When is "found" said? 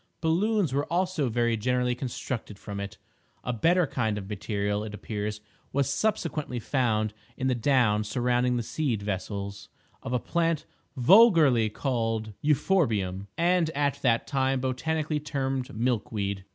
6.59-7.13